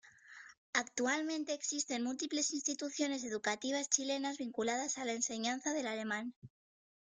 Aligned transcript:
Actualmente 0.73 1.53
existen 1.53 2.01
múltiples 2.03 2.53
instituciones 2.55 3.23
educativas 3.23 3.87
chilenas 3.87 4.39
vinculadas 4.39 4.97
a 4.97 5.05
la 5.05 5.11
enseñanza 5.13 5.75
del 5.75 5.85
alemán. 5.85 6.33